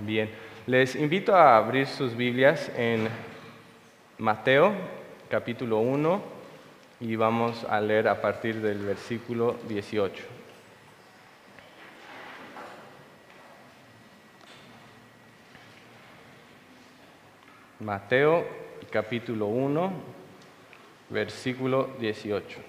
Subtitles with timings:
[0.00, 0.30] Bien,
[0.66, 3.08] les invito a abrir sus Biblias en
[4.16, 4.72] Mateo
[5.28, 6.22] capítulo 1
[7.00, 10.24] y vamos a leer a partir del versículo 18.
[17.80, 18.46] Mateo
[18.92, 19.92] capítulo 1,
[21.10, 22.60] versículo 18.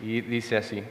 [0.00, 0.82] Y dice así.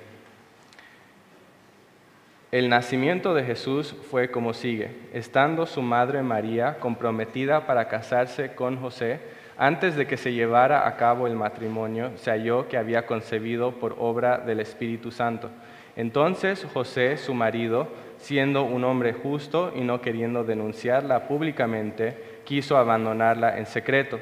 [2.49, 4.89] El nacimiento de Jesús fue como sigue.
[5.11, 9.19] Estando su madre María comprometida para casarse con José,
[9.57, 13.97] antes de que se llevara a cabo el matrimonio, se halló que había concebido por
[13.99, 15.49] obra del Espíritu Santo.
[15.97, 23.57] Entonces José, su marido, siendo un hombre justo y no queriendo denunciarla públicamente, quiso abandonarla
[23.57, 24.19] en secreto.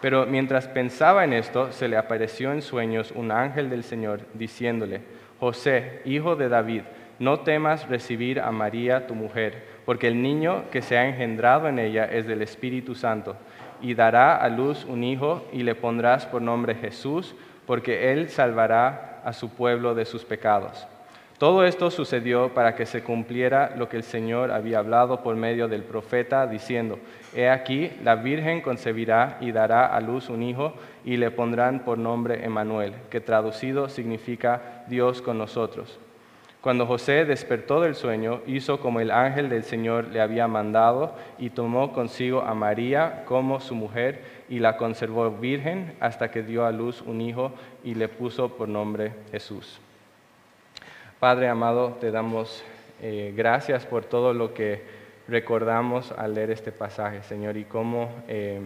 [0.00, 5.02] Pero mientras pensaba en esto, se le apareció en sueños un ángel del Señor, diciéndole,
[5.38, 6.82] José, hijo de David,
[7.18, 11.78] no temas recibir a María tu mujer, porque el niño que se ha engendrado en
[11.78, 13.36] ella es del Espíritu Santo,
[13.80, 17.34] y dará a luz un hijo y le pondrás por nombre Jesús,
[17.66, 20.86] porque él salvará a su pueblo de sus pecados.
[21.38, 25.66] Todo esto sucedió para que se cumpliera lo que el Señor había hablado por medio
[25.66, 26.98] del profeta, diciendo,
[27.34, 30.74] He aquí, la Virgen concebirá y dará a luz un hijo,
[31.04, 35.98] y le pondrán por nombre Emmanuel, que traducido significa Dios con nosotros.
[36.64, 41.50] Cuando José despertó del sueño, hizo como el ángel del Señor le había mandado y
[41.50, 46.72] tomó consigo a María como su mujer y la conservó virgen hasta que dio a
[46.72, 47.52] luz un hijo
[47.84, 49.78] y le puso por nombre Jesús.
[51.20, 52.64] Padre amado, te damos
[53.02, 54.84] eh, gracias por todo lo que
[55.28, 58.62] recordamos al leer este pasaje, Señor, y cómo eh,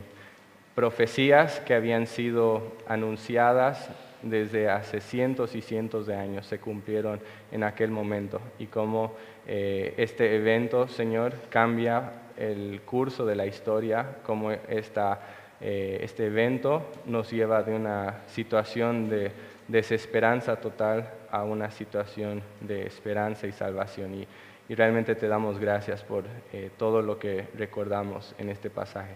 [0.76, 3.90] profecías que habían sido anunciadas
[4.22, 7.20] desde hace cientos y cientos de años se cumplieron
[7.52, 9.14] en aquel momento y cómo
[9.46, 15.20] eh, este evento, Señor, cambia el curso de la historia, cómo esta,
[15.60, 19.32] eh, este evento nos lleva de una situación de
[19.66, 24.14] desesperanza total a una situación de esperanza y salvación.
[24.14, 24.26] Y,
[24.68, 29.14] y realmente te damos gracias por eh, todo lo que recordamos en este pasaje.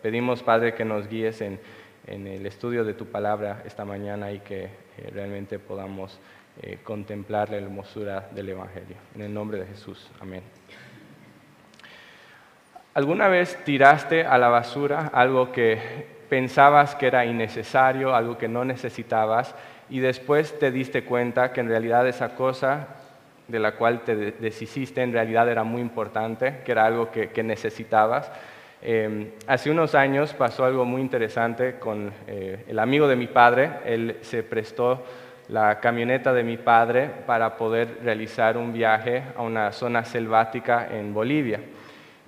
[0.00, 1.60] Pedimos, Padre, que nos guíes en
[2.06, 4.70] en el estudio de tu palabra esta mañana y que eh,
[5.12, 6.18] realmente podamos
[6.62, 8.96] eh, contemplar la hermosura del Evangelio.
[9.14, 10.10] En el nombre de Jesús.
[10.20, 10.42] Amén.
[12.94, 18.64] ¿Alguna vez tiraste a la basura algo que pensabas que era innecesario, algo que no
[18.64, 19.54] necesitabas,
[19.90, 22.88] y después te diste cuenta que en realidad esa cosa
[23.48, 28.30] de la cual te deshiciste en realidad era muy importante, que era algo que necesitabas?
[28.86, 33.70] Em, hace unos años pasó algo muy interesante con eh, el amigo de mi padre.
[33.86, 35.02] Él se prestó
[35.48, 41.14] la camioneta de mi padre para poder realizar un viaje a una zona selvática en
[41.14, 41.60] Bolivia.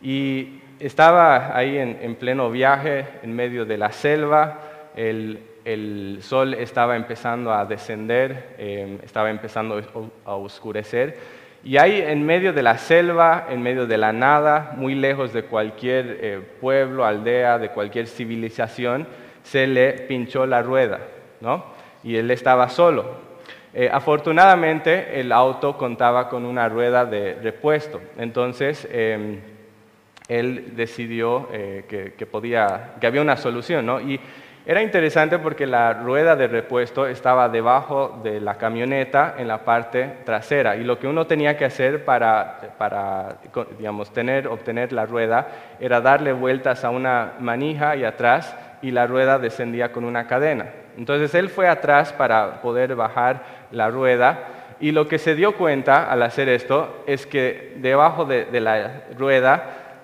[0.01, 4.61] Y estaba ahí en, pleno viaje, en medio de la selva,
[4.97, 9.79] el, sol estaba empezando a descender, em, estaba empezando
[10.25, 11.19] a oscurecer
[11.67, 15.43] y ahí en medio de la selva, en medio de la nada, muy lejos de
[15.43, 19.05] cualquier eh, pueblo, aldea, de cualquier civilización,
[19.43, 21.01] se le pinchó la rueda,
[21.41, 21.65] ¿no?
[22.05, 23.17] Y él estaba solo.
[23.75, 29.41] Eh, afortunadamente el auto contaba con una rueda de repuesto, entonces em,
[30.29, 34.01] él decidió eh, que, que, podía, que había una solución, ¿no?
[34.01, 34.21] Y
[34.69, 40.11] era interesante porque la rueda de repuesto estaba debajo de la camioneta en la parte
[40.25, 43.37] trasera y lo que uno tenía que hacer para, para
[43.79, 45.47] digamos, tener, obtener la rueda
[45.79, 50.67] era darle vueltas a una manija y atrás y la rueda descendía con una cadena.
[50.99, 54.49] Entonces él fue atrás para poder bajar la rueda
[54.81, 59.03] y lo que se dio cuenta al hacer esto es que debajo de, de la
[59.17, 59.63] rueda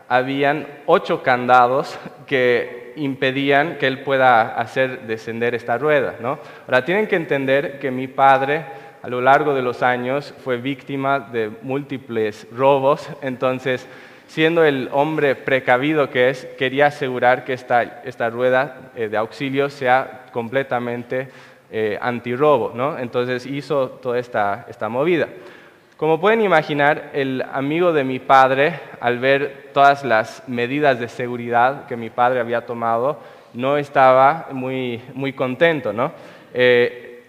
[0.08, 6.16] habían ocho candados que impedían que él pueda hacer descender esta rueda.
[6.20, 6.38] ¿no?
[6.66, 8.64] Ahora, tienen que entender que mi padre
[9.02, 13.88] a lo largo de los años fue víctima de múltiples robos, entonces,
[14.28, 19.68] siendo el hombre precavido que es, quería asegurar que esta, esta rueda eh, de auxilio
[19.70, 21.28] sea completamente
[21.70, 22.98] eh, antirrobo, ¿no?
[22.98, 25.28] Entonces hizo toda esta, esta movida.
[26.02, 31.86] Como pueden imaginar, el amigo de mi padre, al ver todas las medidas de seguridad
[31.86, 33.20] que mi padre había tomado,
[33.54, 35.92] no estaba muy, muy contento.
[35.92, 36.10] ¿no?
[36.52, 37.22] Eh,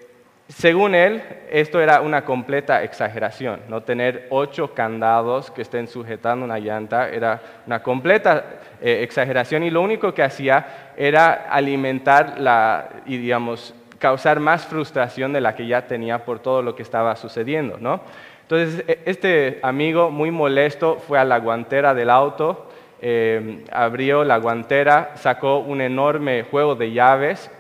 [0.48, 1.22] según él,
[1.52, 3.60] esto era una completa exageración.
[3.70, 3.84] ¿no?
[3.84, 8.44] Tener ocho candados que estén sujetando una llanta era una completa
[8.82, 15.32] eh, exageración y lo único que hacía era alimentar la, y digamos, causar más frustración
[15.32, 17.78] de la que ya tenía por todo lo que estaba sucediendo.
[17.80, 18.02] ¿no?
[18.44, 22.68] Entonces, e, este amigo muy molesto fue a la guantera del auto,
[23.02, 27.52] eh, abrió la guantera, sacó un enorme juego de llaves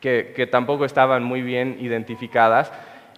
[0.00, 2.70] que, tampoco estaban muy bien identificadas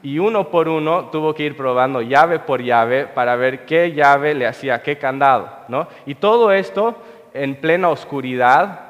[0.02, 4.34] y uno por uno tuvo que ir probando llave por llave para ver qué llave
[4.34, 5.50] le hacía qué candado.
[5.68, 5.88] ¿no?
[6.06, 6.96] Y todo esto
[7.34, 8.80] en plena oscuridad,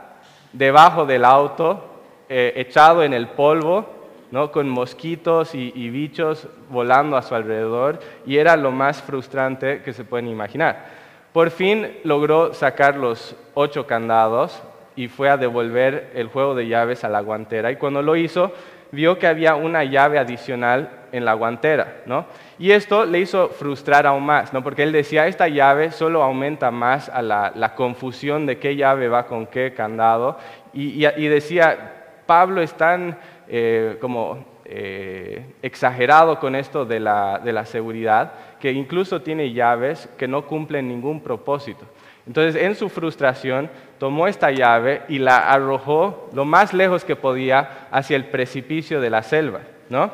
[0.52, 1.84] debajo del auto,
[2.28, 3.86] eh, echado en el polvo,
[4.30, 4.50] ¿no?
[4.52, 10.04] con mosquitos y, bichos volando a su alrededor, y era lo más frustrante que se
[10.04, 10.86] pueden imaginar.
[11.32, 14.62] Por fin logró sacar los ocho candados,
[14.96, 17.70] y fue a devolver el juego de llaves a la guantera.
[17.70, 18.52] Y cuando lo hizo,
[18.92, 22.26] vio que había una llave adicional en la guantera, ¿no?
[22.58, 24.62] Y esto le hizo frustrar aún más, ¿no?
[24.62, 29.26] Porque él decía, esta llave solo aumenta más a la, confusión de qué llave va
[29.26, 30.38] con qué candado.
[30.72, 31.94] Y, decía,
[32.26, 33.18] Pablo es tan
[33.48, 40.08] eh, como eh, exagerado con esto de la, de la seguridad que incluso tiene llaves
[40.18, 41.84] que no cumplen ningún propósito.
[42.26, 47.86] Entonces, en su frustración, tomó esta llave y la arrojó lo más lejos que podía
[47.92, 49.60] hacia el precipicio de la selva.
[49.88, 50.10] ¿no?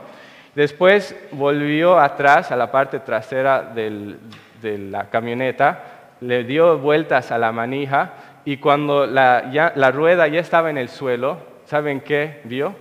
[0.54, 5.82] Después volvió atrás a la parte trasera de la camioneta,
[6.20, 8.12] le dio vueltas a la manija
[8.44, 12.74] y cuando la, la rueda ya estaba en el suelo, ¿saben qué vio?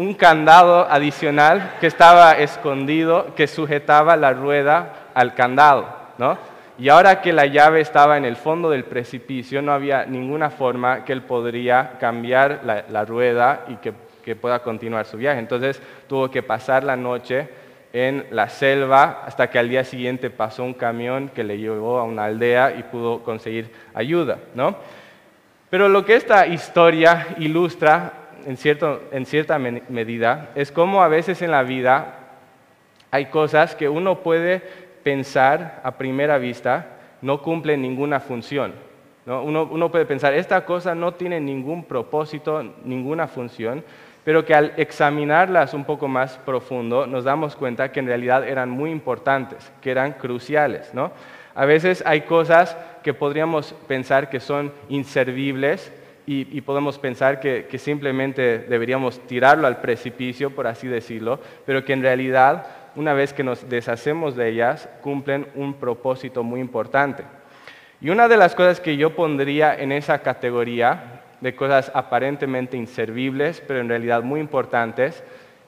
[0.00, 5.86] Un candado adicional que estaba escondido, que sujetaba la rueda al candado.
[6.16, 6.38] ¿no?
[6.78, 11.04] Y ahora que la llave estaba en el fondo del precipicio, no había ninguna forma
[11.04, 13.92] que él podría cambiar la, rueda y que,
[14.36, 15.38] pueda continuar su viaje.
[15.38, 17.50] Entonces tuvo que pasar la noche
[17.92, 22.04] en la selva hasta que al día siguiente pasó un camión que le llevó a
[22.04, 24.38] una aldea y pudo conseguir ayuda.
[24.54, 24.76] ¿no?
[25.68, 31.42] Pero lo que esta historia ilustra en, cierto, en cierta medida es cómo a veces
[31.42, 32.14] en la vida
[33.10, 34.62] hay cosas que uno puede
[35.02, 36.86] pensar a primera vista
[37.22, 38.72] no cumple ninguna función.
[39.26, 43.84] Uno, puede pensar, esta cosa no tiene ningún propósito, ninguna función,
[44.24, 48.70] pero que al examinarlas un poco más profundo nos damos cuenta que en realidad eran
[48.70, 50.90] muy importantes, que eran cruciales.
[51.54, 55.92] A veces hay cosas que podríamos pensar que son inservibles
[56.26, 62.02] y, podemos pensar que, simplemente deberíamos tirarlo al precipicio, por así decirlo, pero que en
[62.02, 67.24] realidad una vez que nos deshacemos de ellas, cumplen un propósito muy importante.
[68.00, 73.62] Y una de las cosas que yo pondría en esa categoría de cosas aparentemente inservibles,
[73.66, 75.22] pero en realidad muy importantes,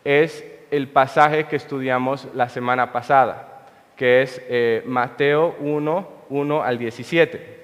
[0.05, 3.67] es el pasaje que estudiamos la semana pasada,
[3.97, 7.62] que es eh, Mateo 1, 1 al 17.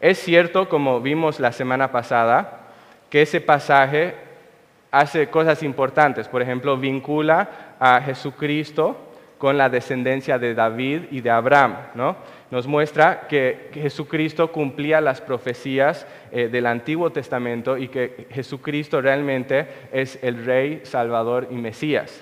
[0.00, 2.60] Es cierto, como vimos la semana pasada,
[3.10, 4.14] que ese pasaje
[4.90, 6.28] hace cosas importantes.
[6.28, 8.96] Por ejemplo, vincula a Jesucristo
[9.38, 11.76] con la descendencia de David y de Abraham.
[11.94, 12.16] ¿no?
[12.50, 19.66] Nos muestra que Jesucristo cumplía las profecías eh, del Antiguo Testamento y que Jesucristo realmente
[19.92, 22.20] es el Rey, Salvador y Mesías.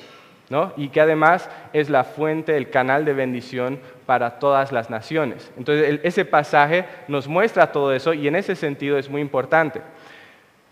[0.77, 5.51] Y que además es la fuente, el canal de bendición para todas las naciones.
[5.57, 9.81] Entonces, ese pasaje nos muestra todo eso y en ese sentido es muy importante.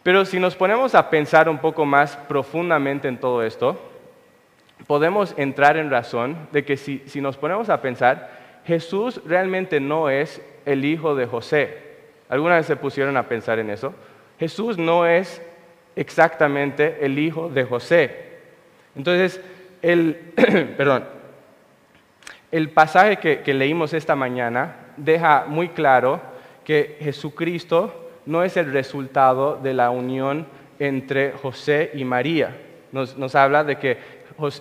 [0.03, 3.79] Pero si nos ponemos a pensar un poco más profundamente en todo esto,
[4.87, 8.31] podemos entrar en razón de que si, nos ponemos a pensar,
[8.65, 11.78] Jesús realmente no es el hijo de José.
[12.28, 13.93] ¿Alguna vez se pusieron a pensar en eso?
[14.38, 15.43] Jesús no es
[15.97, 18.31] exactamente el hijo de José.
[18.97, 19.40] Entonces,
[19.82, 20.32] el,
[20.76, 21.04] perdón,
[22.50, 26.20] el pasaje que leímos esta mañana deja muy claro
[26.64, 30.46] que Jesucristo no es el resultado de la unión
[30.78, 32.56] entre José y María.
[32.92, 33.99] Nos, habla de que,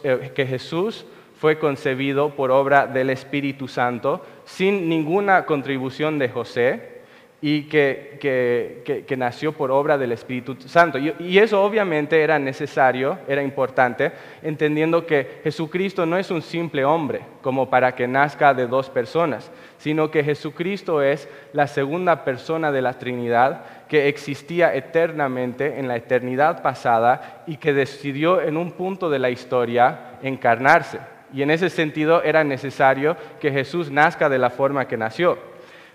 [0.04, 6.99] eh, que Jesús fue concebido por obra del Espíritu Santo sin ninguna contribución de José,
[7.42, 10.98] y que, nació por obra del Espíritu Santo.
[10.98, 14.12] Y, eso obviamente era necesario, era importante,
[14.44, 19.52] entendiendo que Jesucristo no es un simple hombre, como para que nazca de dos personas,
[19.78, 25.96] sino que Jesucristo es la segunda persona de la Trinidad que existía eternamente en la
[25.96, 31.00] eternidad pasada y que decidió en un punto de la historia encarnarse.
[31.34, 35.49] Y en ese sentido era necesario que Jesús nazca de la forma que nació.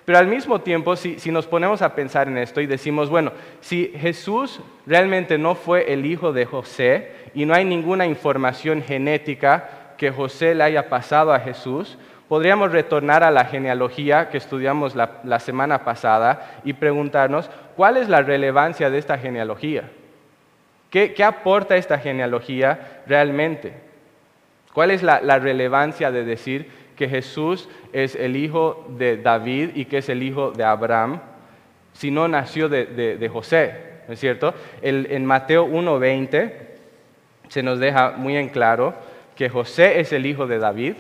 [0.05, 3.91] Pero al mismo tiempo, si, nos ponemos a pensar en esto y decimos, bueno, si
[3.97, 10.11] Jesús realmente no fue el hijo de José y no hay ninguna información genética que
[10.11, 11.97] José le haya pasado a Jesús,
[12.29, 18.21] podríamos retornar a la genealogía que estudiamos la, semana pasada y preguntarnos, ¿cuál es la
[18.21, 19.91] relevancia de esta genealogía?
[20.91, 23.85] ¿Qué, ¿Qué aporta esta genealogía realmente?
[24.75, 29.99] ¿Cuál es la, relevancia de decir que Jesús es el hijo de David y que
[29.99, 31.21] es el hijo de Abraham
[31.93, 33.75] si no nació de, José?
[34.07, 34.55] ¿No es cierto?
[34.83, 36.53] en Mateo 1.20
[37.49, 38.95] se nos deja muy en claro
[39.37, 40.95] que José es el hijo de David,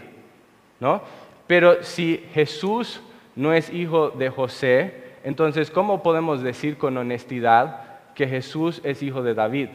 [0.81, 1.03] ¿no?
[1.47, 3.01] Pero si Jesús
[3.37, 7.83] no es hijo de José, entonces ¿cómo podemos decir con honestidad
[8.15, 9.69] que Jesús es hijo de David?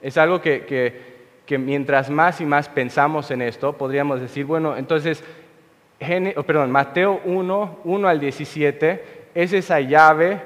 [0.00, 1.17] Es algo que,
[1.56, 5.24] mientras más y más pensamos en esto, podríamos decir, bueno, entonces,
[5.98, 10.42] perdón, Mateo 1, 1 al 17 es esa llave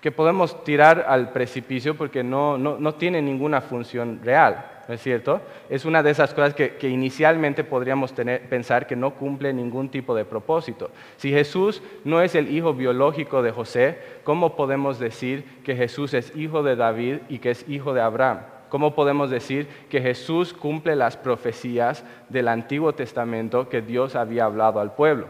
[0.00, 4.72] que podemos tirar al precipicio porque no, no tiene ninguna función real.
[4.88, 5.40] ¿no es cierto?
[5.68, 10.24] Es una de esas cosas que, inicialmente podríamos pensar que no cumple ningún tipo de
[10.24, 10.90] propósito.
[11.16, 16.34] Si Jesús no es el hijo biológico de José, ¿cómo podemos decir que Jesús es
[16.36, 18.40] hijo de David y que es hijo de Abraham?
[18.68, 24.80] ¿Cómo podemos decir que Jesús cumple las profecías del Antiguo Testamento que Dios había hablado
[24.80, 25.28] al pueblo?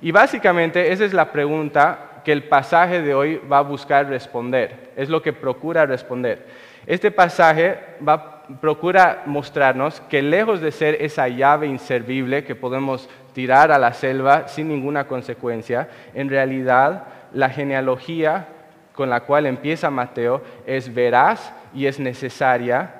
[0.00, 4.92] Y básicamente esa es la pregunta que el pasaje de hoy va a buscar responder,
[4.96, 6.46] es lo que procura responder.
[6.86, 13.70] Este pasaje va procura mostrarnos que lejos de ser esa llave inservible que podemos tirar
[13.70, 18.48] a la selva sin ninguna consecuencia, en realidad la genealogía
[18.94, 22.94] con la cual empieza Mateo es veraz y es necesaria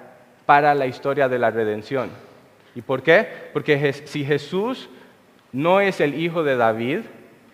[0.47, 2.11] para la historia de la redención.
[2.75, 3.27] ¿Y por qué?
[3.53, 4.89] Porque si Jesús
[5.53, 7.01] no es el hijo de David,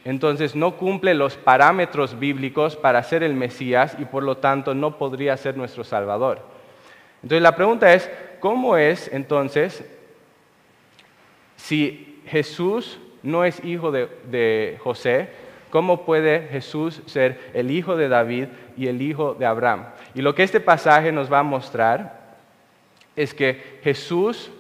[0.05, 4.99] entonces no cumple los parámetros bíblicos para ser el Mesías y por lo tanto no
[4.99, 6.43] podría ser nuestro Salvador.
[7.23, 9.83] Entonces la pregunta es, ¿cómo es entonces
[11.57, 15.31] si Jesús no es hijo de, José?
[15.75, 19.87] ¿Cómo puede Jesús ser el hijo de David y el hijo de Abraham?
[20.15, 22.37] Y lo que este pasaje nos va a mostrar
[23.17, 24.53] es que Jesús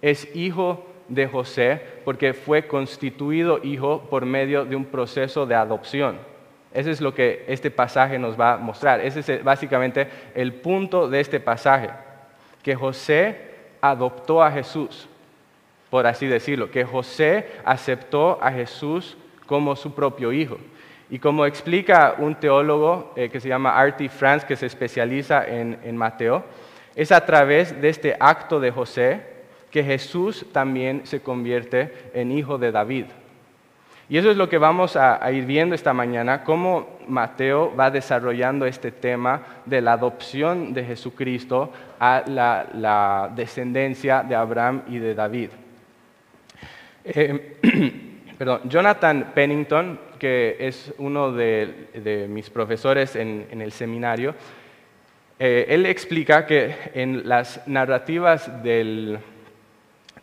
[0.00, 6.18] es hijo de José porque fue constituido hijo por medio de un proceso de adopción.
[6.72, 9.02] Eso es lo que este pasaje nos va a mostrar.
[9.02, 11.90] Ese es básicamente el punto de este pasaje
[12.62, 13.36] que José
[13.82, 15.06] adoptó a Jesús,
[15.90, 20.58] por así decirlo, que José aceptó a Jesús como su propio hijo.
[21.10, 25.78] Y como explica un teólogo eh, que se llama Artie France, que se especializa en,
[25.84, 26.44] en Mateo,
[26.94, 29.20] es a través de este acto de José
[29.70, 33.06] que Jesús también se convierte en hijo de David.
[34.12, 38.66] Y eso es lo que vamos a, ir viendo esta mañana, cómo Mateo va desarrollando
[38.66, 45.48] este tema de la adopción de Jesucristo a la, descendencia de Abraham y de David.
[47.04, 47.56] Eh,
[48.42, 54.34] perdón, Jonathan Pennington, que es uno de, mis profesores en, el seminario,
[55.38, 59.20] eh, él explica que en las narrativas del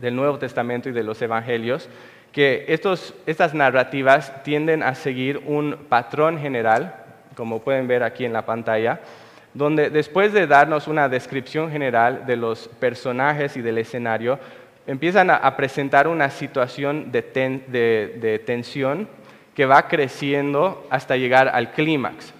[0.01, 1.87] Nuevo Testamento y de los Evangelios,
[2.33, 6.95] que estas narrativas tienden a seguir un patrón general,
[7.37, 8.99] como pueden ver aquí en la pantalla,
[9.53, 14.39] donde después de darnos una descripción general de los personajes y del escenario,
[14.89, 19.07] empiezan a, presentar una situación de, tensión
[19.53, 22.33] que va creciendo hasta llegar al clímax.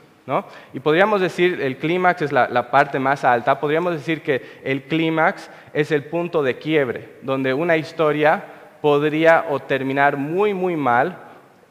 [0.74, 5.50] Y podríamos decir, el clímax es la, parte más alta, podríamos decir que el clímax
[5.74, 8.44] es el punto de quiebre, donde una historia
[8.82, 11.20] podría o terminar muy, muy mal,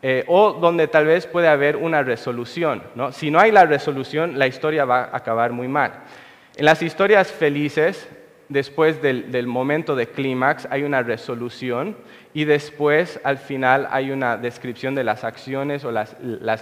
[0.00, 2.84] eh, o donde tal vez puede haber una resolución.
[3.10, 6.04] Si no hay la resolución, la historia va a acabar muy mal.
[6.56, 8.08] En las historias felices,
[8.48, 11.96] después del momento de clímax, hay una resolución
[12.34, 16.14] y después al final hay una descripción de las acciones o las,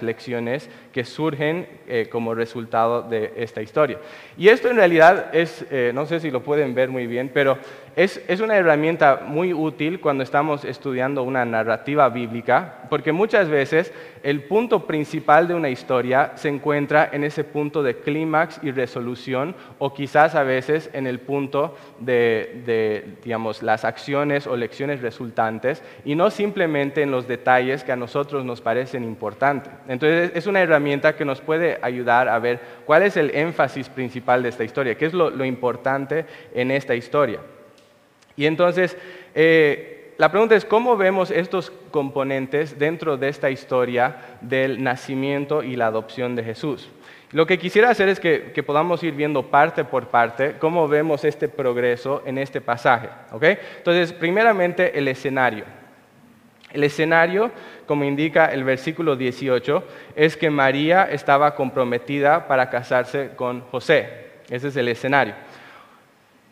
[0.02, 3.98] lecciones que surgen eh, como resultado de esta historia.
[4.36, 7.58] Y esto en realidad es, eh, no sé si lo pueden ver muy bien, pero
[7.96, 13.90] es, una herramienta muy útil cuando estamos estudiando una narrativa bíblica, porque muchas veces
[14.22, 19.56] el punto principal de una historia se encuentra en ese punto de clímax y resolución,
[19.78, 23.16] o quizás a veces en el punto de,
[23.62, 28.60] las acciones o lecciones resultantes y no simplemente en los detalles que a nosotros nos
[28.60, 29.72] parecen importantes.
[29.88, 34.42] Entonces es una herramienta que nos puede ayudar a ver cuál es el énfasis principal
[34.42, 37.40] de esta historia, qué es lo, importante en esta historia.
[38.36, 38.96] Y entonces
[39.34, 45.76] eh, la pregunta es, ¿cómo vemos estos componentes dentro de esta historia del nacimiento y
[45.76, 46.88] la adopción de Jesús?
[47.32, 51.48] Lo que quisiera hacer es que, podamos ir viendo parte por parte cómo vemos este
[51.48, 53.10] progreso en este pasaje.
[53.78, 55.66] Entonces, primeramente el escenario.
[56.72, 57.50] El escenario,
[57.86, 64.08] como indica el versículo 18, es que María estaba comprometida para casarse con José.
[64.48, 65.34] Ese es el escenario.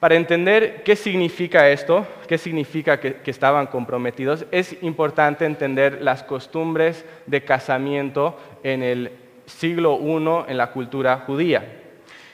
[0.05, 7.07] Para entender qué significa esto, qué significa que, estaban comprometidos, es importante entender las costumbres
[7.25, 9.13] de casamiento en el
[9.47, 11.81] siglo I en la cultura judía.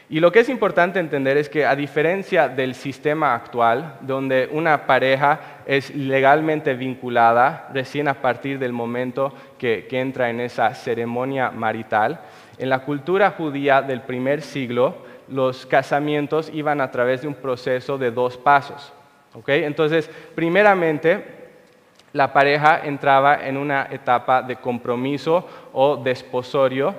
[0.09, 4.89] Y lo que es importante entender es que a diferencia del sistema actual, donde una
[4.89, 12.21] pareja es legalmente vinculada recién a partir del momento que entra en esa ceremonia marital,
[12.59, 17.97] en la cultura judía del primer siglo, los casamientos iban a través de un proceso
[17.97, 18.93] de dos pasos.
[19.47, 21.25] Entonces, primeramente,
[22.13, 26.95] la pareja entraba en una etapa de compromiso o desposorio,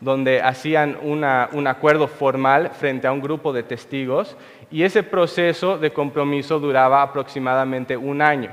[0.00, 4.36] donde hacían un acuerdo formal frente a un grupo de testigos,
[4.70, 8.50] y ese proceso de compromiso duraba aproximadamente un año.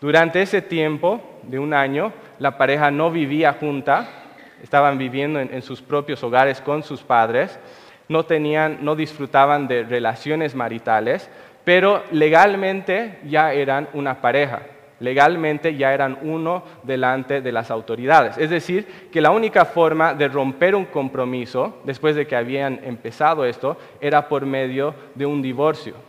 [0.00, 4.08] Durante ese tiempo de un año, la pareja no vivía junta,
[4.62, 7.58] estaban viviendo en sus propios hogares con sus padres,
[8.08, 11.30] no, tenían, no disfrutaban de relaciones maritales,
[11.64, 14.62] pero legalmente ya eran una pareja,
[15.00, 18.38] legalmente ya eran uno delante de las autoridades.
[18.38, 23.44] Es decir, que la única forma de romper un compromiso, después de que habían empezado
[23.44, 26.07] esto, era por medio de un divorcio.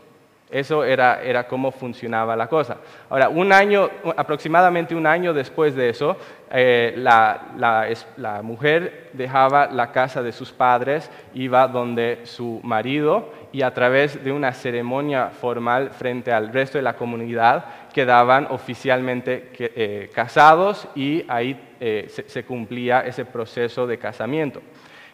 [0.52, 2.78] Eso era, era cómo funcionaba la cosa.
[3.08, 3.88] Ahora, un año,
[4.18, 6.18] aproximadamente un año después de eso,
[6.52, 13.72] eh, la, mujer dejaba la casa de sus padres, iba donde su marido y a
[13.76, 20.88] través de una ceremonia formal frente al resto de la comunidad quedaban oficialmente eh, casados
[20.96, 24.62] y ahí eh, se cumplía ese proceso de casamiento.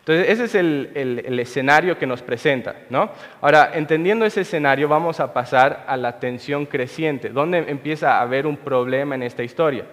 [0.08, 2.76] Entonces, ese es el, escenario que nos presenta.
[2.92, 3.10] ¿no?
[3.42, 8.46] Ahora, entendiendo ese escenario, vamos a pasar a la tensión creciente, donde empieza a haber
[8.46, 9.86] un problema en esta historia.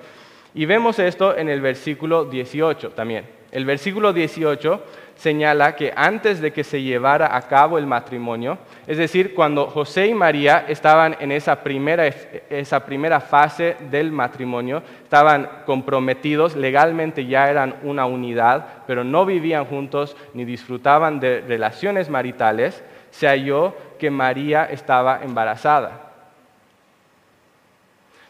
[0.52, 3.24] Y vemos esto en el versículo 18 también.
[3.52, 4.84] El versículo 18
[5.22, 10.08] señala que antes de que se llevara a cabo el matrimonio, es decir, cuando José
[10.08, 12.08] y María estaban en esa primera,
[12.50, 19.64] esa primera fase del matrimonio, estaban comprometidos, legalmente ya eran una unidad, pero no vivían
[19.66, 22.82] juntos ni disfrutaban de relaciones maritales,
[23.12, 26.10] se halló que María estaba embarazada.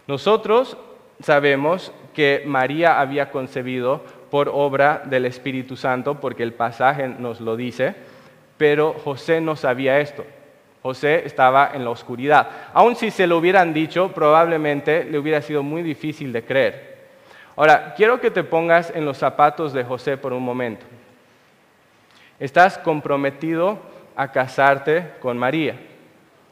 [0.07, 0.77] Nosotros
[1.23, 4.03] sabemos que María había concebido
[4.33, 7.95] por obra del Espíritu Santo, porque el pasaje nos lo dice,
[8.57, 10.25] pero José no sabía esto.
[10.81, 12.49] José estaba en la oscuridad.
[12.73, 16.97] Aun si se lo hubieran dicho, probablemente le hubiera sido muy difícil de creer.
[17.57, 20.87] Ahora, quiero que te pongas en los zapatos de José por un momento.
[22.41, 23.81] Estás comprometido
[24.17, 25.77] a casarte con María.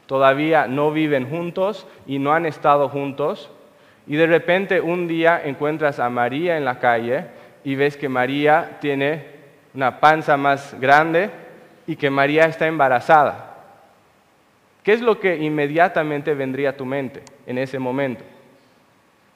[0.05, 3.49] Todavía no viven juntos y no han estado juntos.
[4.05, 8.77] Y de repente un día encuentras a María en la calle y ves que María
[8.79, 9.25] tiene
[9.73, 11.29] una panza más grande
[11.87, 13.57] y que María está embarazada.
[14.83, 18.23] ¿Qué es lo que inmediatamente vendría a tu mente en ese momento?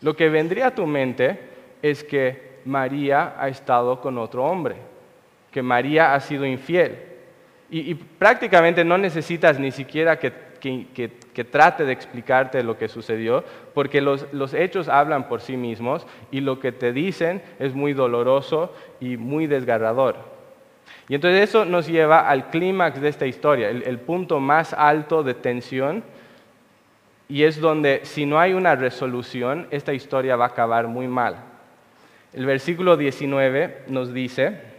[0.02, 1.40] Lo que vendría a tu mente
[1.82, 4.76] es que María ha estado con otro hombre,
[5.52, 6.98] que María ha sido infiel.
[7.70, 10.32] Y, y prácticamente no necesitas ni siquiera que
[10.94, 16.42] que, trate de explicarte lo que sucedió, porque los, hechos hablan por sí mismos y
[16.42, 20.18] lo que te dicen es muy doloroso y muy desgarrador.
[21.08, 25.24] Y entonces eso nos lleva al clímax de esta historia, el, el punto más alto
[25.24, 26.04] de tensión,
[27.28, 31.38] y es donde si no hay una resolución, esta historia va a acabar muy mal.
[32.34, 34.75] El versículo 19 nos dice,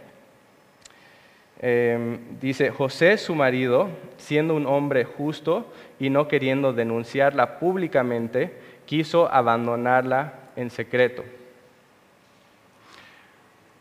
[1.59, 5.65] Em, dice, José su marido, siendo un hombre justo
[5.99, 8.53] y no queriendo denunciarla públicamente,
[8.85, 11.23] quiso abandonarla en secreto.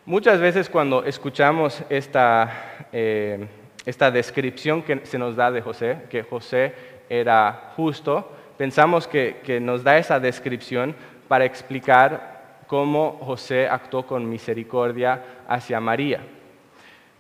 [0.07, 3.47] Muchas veces cuando escuchamos esta, eh,
[3.85, 6.73] esta descripción que se nos da de José, que José
[7.11, 10.95] era justo, pensamos que, que nos da esa descripción
[11.29, 16.21] para explicar cómo José actuó con misericordia hacia María.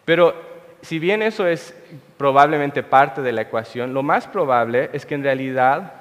[0.04, 0.45] Pero
[0.86, 1.74] si bien eso es
[2.16, 5.94] probablemente parte de la ecuación, lo más probable es que en realidad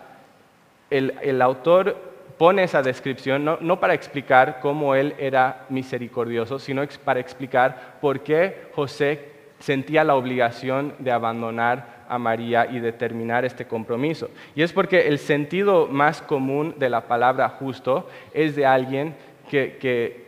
[0.92, 1.98] el, autor
[2.38, 8.68] pone esa descripción no, para explicar cómo él era misericordioso, sino para explicar por qué
[8.76, 14.30] José sentía la obligación de abandonar a María y de terminar este compromiso.
[14.54, 19.16] Y es porque el sentido más común de la palabra justo es de alguien
[19.50, 20.25] que que,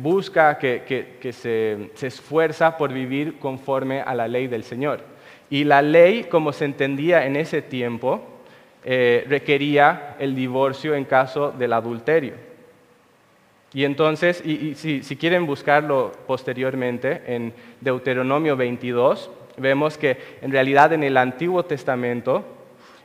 [0.00, 5.00] busca, que, se, esfuerza por vivir conforme a la ley del Señor.
[5.50, 8.22] Y la ley, como se entendía en ese tiempo,
[8.84, 12.34] eh, requería el divorcio en caso del adulterio.
[13.72, 21.02] Y entonces, y, si, quieren buscarlo posteriormente, en Deuteronomio 22, vemos que en realidad en
[21.02, 22.44] el Antiguo Testamento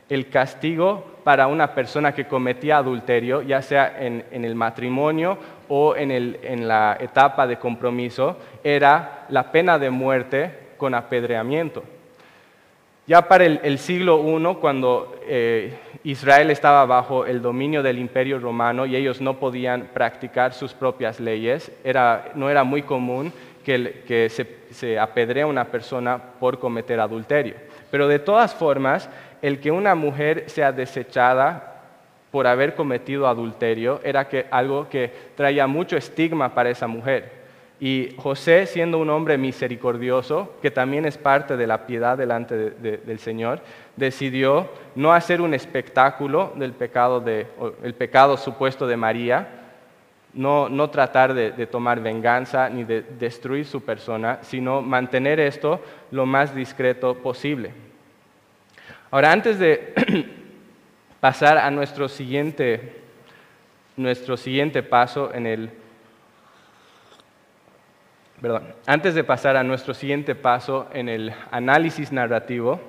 [0.08, 5.38] el castigo para una persona que cometía adulterio, ya sea en, el matrimonio
[5.74, 11.82] o en, en, la etapa de compromiso, era la pena de muerte con apedreamiento.
[13.06, 15.72] Ya para el, siglo I, cuando eh,
[16.04, 21.18] Israel estaba bajo el dominio del imperio romano y ellos no podían practicar sus propias
[21.18, 21.72] leyes,
[22.34, 23.32] no era muy común
[23.64, 27.54] que, se, se apedrea a una persona por cometer adulterio.
[27.90, 29.08] Pero de todas formas,
[29.40, 31.71] el que una mujer sea desechada
[32.32, 37.42] por haber cometido adulterio era algo que traía mucho estigma para esa mujer.
[37.78, 43.18] Y José, siendo un hombre misericordioso, que también es parte de la piedad delante del
[43.18, 43.60] Señor,
[43.96, 49.48] decidió no hacer un espectáculo del pecado, supuesto de María,
[50.32, 55.80] no, no tratar de, de, tomar venganza ni de destruir su persona, sino mantener esto
[56.10, 57.72] lo más discreto posible.
[59.10, 59.92] Ahora, antes de
[61.22, 62.96] pasar a nuestro siguiente,
[63.96, 65.70] nuestro siguiente paso en el
[68.86, 72.80] antes de pasar a nuestro siguiente paso en el análisis narrativo,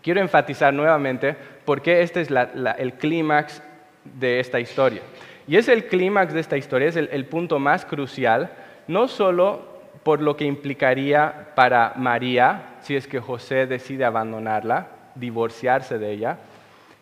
[0.00, 3.60] quiero enfatizar nuevamente por qué este es el clímax
[4.04, 5.02] de esta historia.
[5.48, 8.52] Y es el clímax de esta historia, es el, punto más crucial,
[8.86, 15.98] no solo por lo que implicaría para María, si es que José decide abandonarla, divorciarse
[15.98, 16.38] de ella,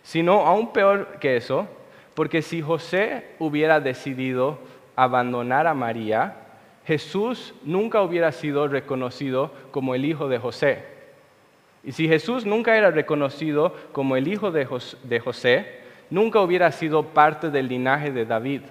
[0.03, 1.67] sino aún peor que eso,
[2.15, 4.59] porque si José hubiera decidido
[4.97, 6.37] abandonar a María,
[6.85, 10.85] Jesús nunca hubiera sido reconocido como el hijo de José.
[11.85, 14.67] Y si Jesús nunca era reconocido como el hijo de
[15.21, 15.67] José,
[16.11, 18.62] nunca hubiera sido parte del linaje de David.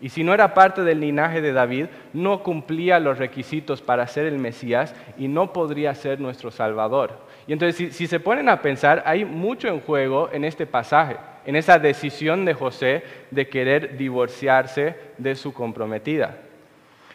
[0.00, 4.26] Y si no era parte del linaje de David, no cumplía los requisitos para ser
[4.26, 7.12] el Mesías y no podría ser nuestro Salvador.
[7.46, 11.56] Y entonces, si, se ponen a pensar, hay mucho en juego en este pasaje, en
[11.56, 16.38] esa decisión de José de querer divorciarse de su comprometida.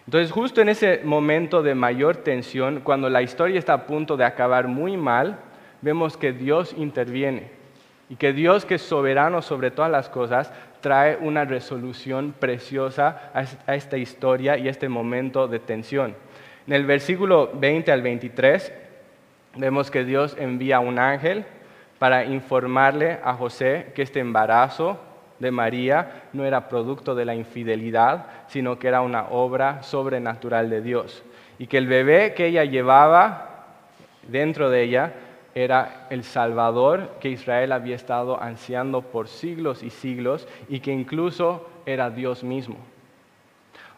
[0.05, 4.25] Entonces, justo en ese momento de mayor tensión, cuando la historia está a punto de
[4.25, 5.39] acabar muy mal,
[5.81, 7.51] vemos que Dios interviene
[8.07, 13.75] y que Dios, que es soberano sobre todas las cosas, trae una resolución preciosa a
[13.75, 16.15] esta historia y a este momento de tensión.
[16.65, 18.71] En el versículo 20 al 23
[19.55, 21.45] vemos que Dios envía un ángel
[21.97, 24.99] para informarle a José que este embarazo
[25.39, 30.81] de María no era producto de la infidelidad, sino que era una obra sobrenatural de
[30.81, 31.23] Dios.
[31.57, 33.65] Y que el bebé que ella llevaba
[34.27, 35.13] dentro de ella
[35.55, 41.67] era el Salvador que Israel había estado ansiando por siglos y siglos y que incluso
[41.85, 42.77] era Dios mismo.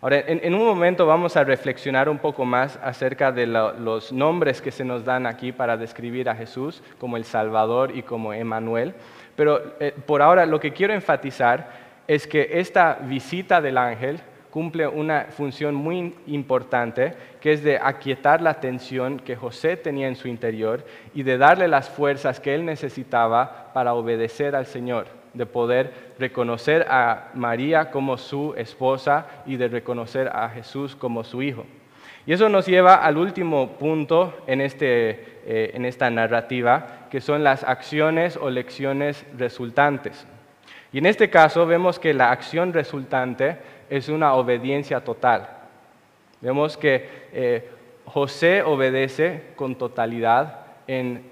[0.01, 4.71] Ahora, en, un momento vamos a reflexionar un poco más acerca de los nombres que
[4.71, 8.95] se nos dan aquí para describir a Jesús como el Salvador y como Emanuel.
[9.35, 11.69] Pero eh, por ahora lo que quiero enfatizar
[12.07, 18.41] es que esta visita del ángel cumple una función muy importante, que es de aquietar
[18.41, 20.83] la tensión que José tenía en su interior
[21.13, 26.86] y de darle las fuerzas que él necesitaba para obedecer al Señor, de poder reconocer
[26.89, 31.65] a María como su esposa y de reconocer a Jesús como su hijo.
[32.26, 35.10] Y eso nos lleva al último punto en, este,
[35.46, 40.28] eh, en esta narrativa, que son las acciones o lecciones resultantes.
[40.94, 43.58] Y en este caso vemos que la acción resultante
[43.89, 45.50] es una obediencia total.
[46.41, 47.70] Vemos que eh,
[48.06, 51.31] José obedece con totalidad en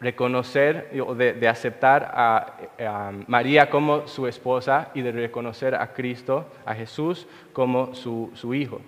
[0.00, 6.74] reconocer o de, aceptar a, María como su esposa y de reconocer a Cristo, a
[6.74, 8.80] Jesús, como su hijo.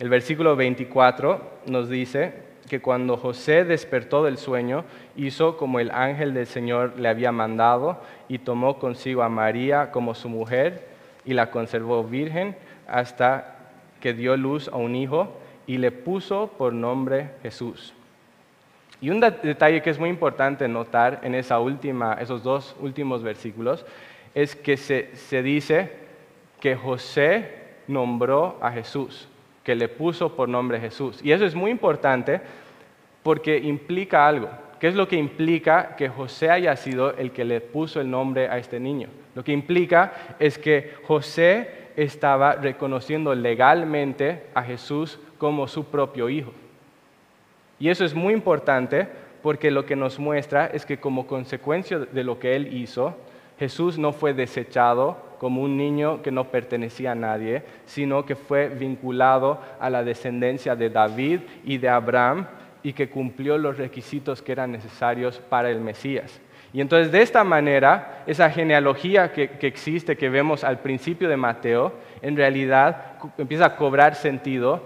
[0.00, 2.32] El versículo 24 nos dice
[2.70, 8.00] que cuando José despertó del sueño, hizo como el ángel del Señor le había mandado
[8.26, 10.88] y tomó consigo a María como su mujer
[11.26, 12.56] y la conservó virgen
[12.88, 13.56] hasta
[14.00, 17.92] que dio luz a un hijo y le puso por nombre Jesús.
[19.00, 23.86] Y un detalle que es muy importante notar en esos dos últimos versículos
[24.34, 25.92] es que se, se dice
[26.60, 27.58] que José
[27.88, 29.28] nombró a Jesús
[29.64, 31.20] que le puso por nombre Jesús.
[31.22, 32.40] Y eso es muy importante
[33.22, 34.48] porque implica algo.
[34.78, 38.48] ¿Qué es lo que implica que José haya sido el que le puso el nombre
[38.48, 39.08] a este niño?
[39.34, 46.52] Lo que implica es que José estaba reconociendo legalmente a Jesús como su propio hijo.
[47.80, 49.08] Y eso es muy importante
[49.42, 53.16] porque lo que nos muestra es que como consecuencia de lo que él hizo,
[53.58, 58.68] Jesús no fue desechado como un niño que no pertenecía a nadie, sino que fue
[58.68, 62.46] vinculado a la descendencia de David y de Abraham
[62.82, 66.40] y que cumplió los requisitos que eran necesarios para el Mesías.
[66.72, 71.94] Y entonces de esta manera, esa genealogía que, existe, que vemos al principio de Mateo,
[72.22, 74.82] en realidad empieza a cobrar sentido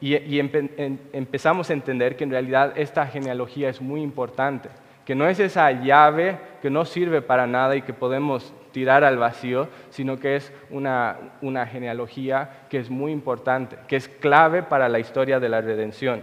[0.00, 4.68] y, empezamos a entender que en realidad esta genealogía es muy importante,
[5.04, 9.16] que no es esa llave que no sirve para nada y que podemos tirar al
[9.16, 14.88] vacío, sino que es una, una genealogía que es muy importante, que es clave para
[14.88, 16.22] la historia de la redención.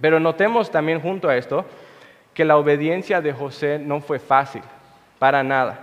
[0.00, 1.64] Pero notemos también junto a esto
[2.34, 4.62] que la obediencia de José no fue fácil,
[5.18, 5.78] para nada.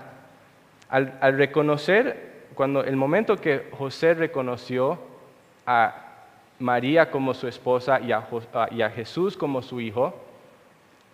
[0.90, 5.00] Al, reconocer, cuando el momento que José reconoció
[5.68, 6.09] a
[6.60, 10.14] María como su esposa y a, Jesús como su hijo,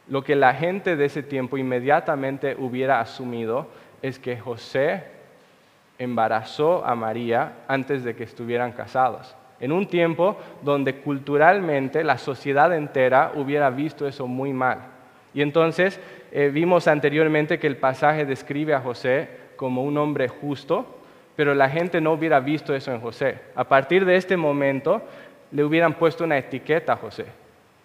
[0.08, 3.68] lo que la gente de ese tiempo inmediatamente hubiera asumido
[4.02, 5.04] es que José
[5.98, 9.36] embarazó a María antes de que estuvieran casados.
[9.60, 14.80] En un tiempo donde culturalmente la sociedad entera hubiera visto eso muy mal.
[15.34, 16.00] Y entonces
[16.32, 20.86] eh, vimos anteriormente que el pasaje describe a José como un hombre justo,
[21.36, 23.40] pero la gente no hubiera visto eso en José.
[23.56, 25.02] A partir de este momento
[25.56, 27.26] le hubieran puesto una etiqueta a José.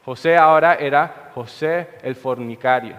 [0.04, 2.96] José ahora era José el fornicario.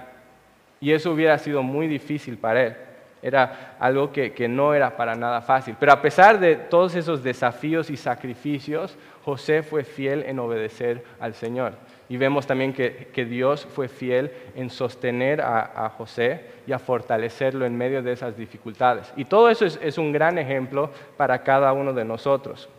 [0.80, 2.76] Y eso hubiera sido muy difícil para él.
[3.22, 5.76] Era algo que, que, no era para nada fácil.
[5.78, 11.36] Pero a pesar de todos esos desafíos y sacrificios, José fue fiel en obedecer al
[11.36, 11.74] Señor.
[12.08, 17.78] Y vemos también que, Dios fue fiel en sostener a, José y a fortalecerlo en
[17.78, 19.14] medio de esas dificultades.
[19.16, 22.70] Y todo eso es, un gran ejemplo para cada uno de nosotros.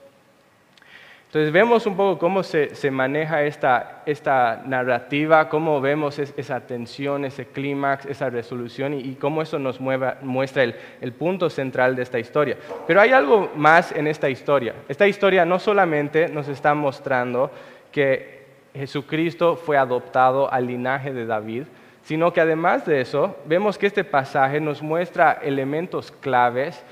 [1.33, 8.05] Entonces vemos un poco cómo se, maneja esta, narrativa, cómo vemos esa tensión, ese clímax,
[8.05, 12.59] esa resolución y, cómo eso nos muestra el, punto central de esta historia.
[12.87, 14.75] Pero hay algo más en esta historia.
[14.91, 17.51] Esta historia no solamente nos está mostrando
[17.91, 21.63] que Jesucristo fue adoptado al linaje de David,
[22.03, 26.85] sino que además de eso, vemos que este pasaje nos muestra elementos claves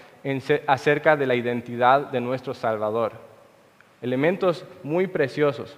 [0.67, 3.30] acerca de la identidad de nuestro Salvador.
[4.03, 5.77] Elementos muy preciosos.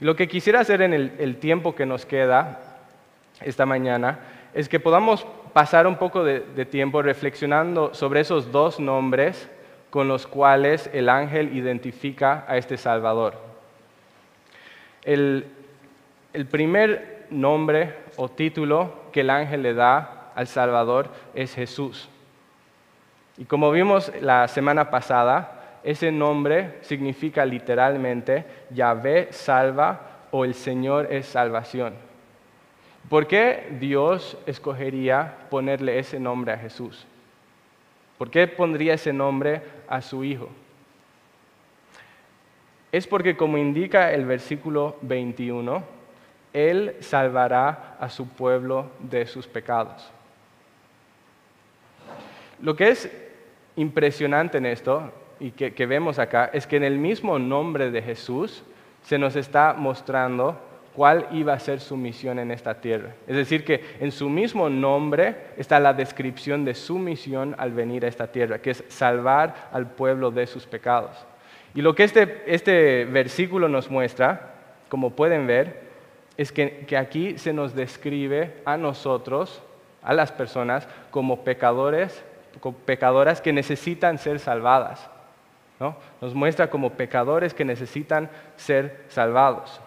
[0.00, 2.60] Y lo que quisiera hacer en el, tiempo que nos queda
[3.40, 4.18] esta mañana
[4.54, 9.50] es que podamos pasar un poco de tiempo reflexionando sobre esos dos nombres
[9.90, 13.34] con los cuales el ángel identifica a este Salvador.
[15.02, 15.46] El,
[16.50, 22.08] primer nombre o título que el ángel le da al Salvador es Jesús.
[23.36, 31.12] Y como vimos la semana pasada, ese nombre significa literalmente Yahvé salva o el Señor
[31.12, 31.94] es salvación.
[33.08, 37.06] ¿Por qué Dios escogería ponerle ese nombre a Jesús?
[38.18, 40.50] ¿Por qué pondría ese nombre a su Hijo?
[42.92, 45.82] es porque como indica el versículo 21,
[46.52, 50.10] Él salvará a su pueblo de sus pecados.
[52.60, 53.10] Lo que es
[53.76, 58.62] impresionante en esto y que, vemos acá es que en el mismo nombre de Jesús
[59.02, 60.60] se nos está mostrando
[60.94, 63.14] cuál iba a ser su misión en esta tierra.
[63.26, 68.04] Es decir, que en su mismo nombre está la descripción de su misión al venir
[68.04, 71.26] a esta tierra, que es salvar al pueblo de sus pecados.
[71.74, 74.54] Y lo que este, este, versículo nos muestra,
[74.88, 75.90] como pueden ver,
[76.40, 79.62] es que, aquí se nos describe a nosotros,
[80.02, 82.24] a las personas, como pecadores,
[82.60, 85.09] como pecadoras que necesitan ser salvadas.
[86.20, 89.80] Nos muestra como pecadores que necesitan ser salvados.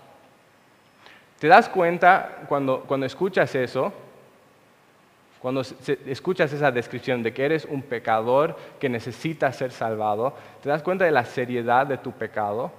[1.39, 3.93] ¿Te das cuenta cuando, cuando escuchas eso?
[5.39, 5.61] Cuando
[6.05, 11.05] escuchas esa descripción de que eres un pecador que necesita ser salvado, ¿te das cuenta
[11.05, 12.71] de la seriedad de tu pecado?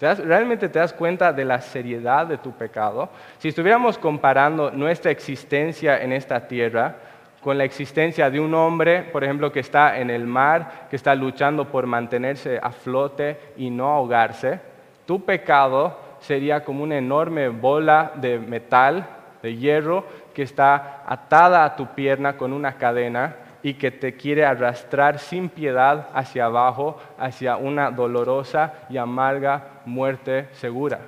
[0.00, 3.10] ¿Realmente te das cuenta de la seriedad de tu pecado?
[3.38, 6.96] Si estuviéramos comparando nuestra existencia en esta tierra
[7.44, 11.14] con la existencia de un hombre, por ejemplo, que está en el mar, que está
[11.14, 14.60] luchando por mantenerse a flote y no ahogarse,
[15.04, 19.06] tu pecado sería como una enorme bola de metal,
[19.42, 24.46] de hierro, que está atada a tu pierna con una cadena y que te quiere
[24.46, 31.00] arrastrar sin piedad hacia abajo, hacia una dolorosa y amarga muerte segura.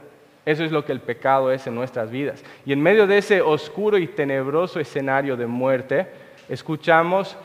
[0.44, 2.44] Eso es lo que el pecado es en nuestras vidas.
[2.66, 7.36] Y en medio de ese oscuro y tenebroso escenario de muerte, escuchamos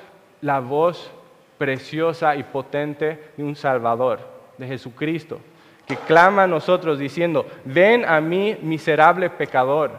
[0.42, 1.12] la voz
[1.58, 4.20] preciosa y potente de un Salvador,
[4.58, 5.40] de Jesucristo,
[5.88, 9.92] que clama a nosotros diciendo, ven a mí miserable pecador,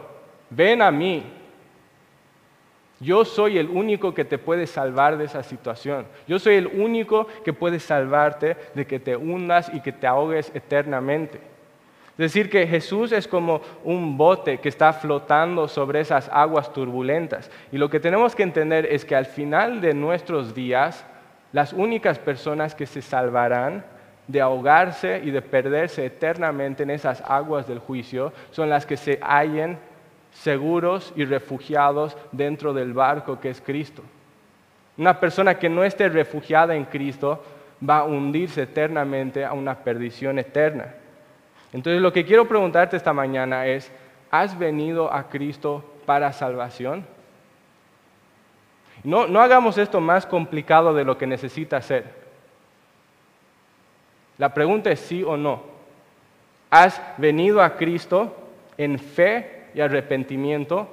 [0.49, 1.23] ven a mí,
[3.03, 6.05] yo soy el único que te puede salvar de esa situación.
[6.25, 10.51] Yo soy el único que puede salvarte de que te hundas y que te ahogues
[10.55, 11.41] eternamente.
[12.13, 17.49] Es decir, que Jesús es como un bote que está flotando sobre esas aguas turbulentas.
[17.71, 21.03] Y lo que tenemos que entender es que al final de nuestros días,
[21.51, 23.83] las únicas personas que se salvarán
[24.27, 29.19] de ahogarse y de perderse eternamente en esas aguas del juicio son las que se
[29.21, 29.79] hallen
[30.31, 34.03] seguros y refugiados dentro del barco que es Cristo.
[34.97, 37.43] Una persona que no esté refugiada en Cristo
[37.87, 40.93] va a hundirse eternamente a una perdición eterna.
[41.73, 43.91] Entonces lo que quiero preguntarte esta mañana es,
[44.29, 47.05] ¿has venido a Cristo para salvación?
[49.03, 52.05] No, no hagamos esto más complicado de lo que necesita ser.
[54.37, 55.63] La pregunta es sí o no.
[56.69, 58.35] ¿Has venido a Cristo
[58.77, 60.87] en fe y arrepentimiento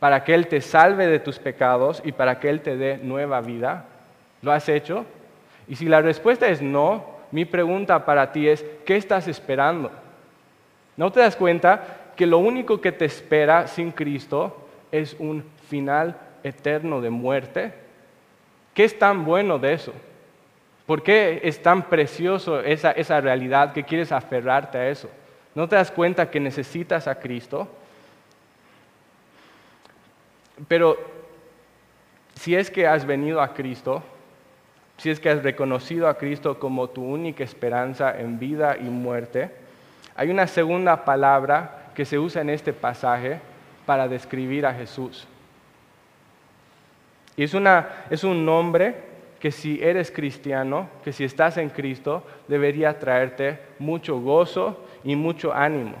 [0.00, 3.40] para que Él te salve de tus pecados y para que Él te dé nueva
[3.40, 3.84] vida?
[4.42, 5.04] ¿Lo has hecho?
[5.66, 9.90] Y si la respuesta es no, mi pregunta para ti es, ¿qué estás esperando?
[10.96, 16.16] ¿No te das cuenta que lo único que te espera sin Cristo es un final
[16.42, 17.72] eterno de muerte?
[18.74, 19.92] ¿Qué es tan bueno de eso?
[20.86, 25.10] ¿Por qué es tan precioso esa, esa realidad que quieres aferrarte a eso?
[25.54, 27.68] ¿No te das cuenta que necesitas a Cristo?
[30.66, 30.96] Pero
[32.34, 34.02] si es que has venido a Cristo,
[34.98, 39.50] si es que has reconocido a Cristo como tu única esperanza en vida y muerte,
[40.14, 43.40] hay una segunda palabra que se usa en este pasaje
[43.86, 45.26] para describir a Jesús.
[47.36, 47.54] Y es,
[48.10, 48.96] es un nombre
[49.38, 55.54] que si eres cristiano, que si estás en Cristo, debería traerte mucho gozo y mucho
[55.54, 55.94] ánimo.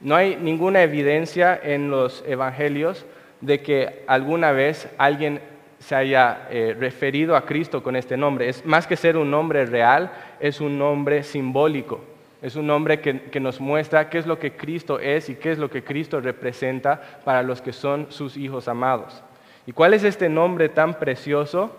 [0.00, 3.06] No hay ninguna evidencia en los evangelios
[3.40, 5.40] de que alguna vez alguien
[5.80, 8.48] se haya eh, referido a Cristo con este nombre.
[8.48, 12.04] Es más que ser un nombre real, es un nombre simbólico.
[12.42, 15.52] Es un nombre que, que, nos muestra qué es lo que Cristo es y qué
[15.52, 19.22] es lo que Cristo representa para los que son sus hijos amados.
[19.66, 21.76] ¿Y cuál es este nombre tan precioso?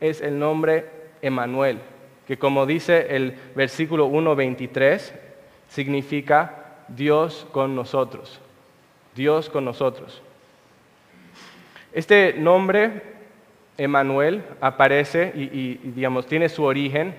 [0.00, 0.86] Es el nombre
[1.20, 1.78] Emanuel,
[2.26, 5.12] que como dice el versículo 1.23,
[5.68, 8.40] significa Dios con nosotros.
[9.14, 10.22] Dios con nosotros.
[11.92, 13.09] Este nombre
[13.80, 17.14] Emanuel aparece y, digamos, tiene su origen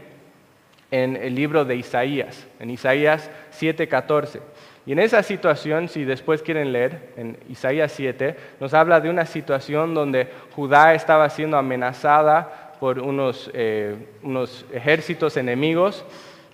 [0.91, 4.41] en el libro de Isaías, en Isaías 7:14.
[4.85, 9.25] Y en esa situación, si después quieren leer, en Isaías 7, nos habla de una
[9.25, 16.05] situación donde Judá estaba siendo amenazada por unos, eh, unos ejércitos enemigos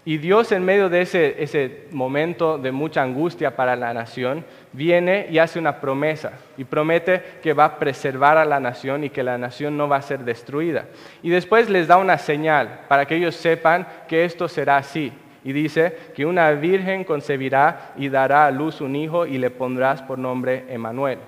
[0.07, 5.37] y Dios en medio de ese, momento de mucha angustia para la nación, viene y
[5.37, 9.37] hace una promesa y promete que va a preservar a la nación y que la
[9.37, 10.85] nación no va a ser destruida.
[11.21, 15.11] Y después les da una señal para que ellos sepan que esto será así.
[15.43, 20.01] Y dice que una virgen concebirá y dará a luz un hijo y le pondrás
[20.01, 21.19] por nombre Emanuel.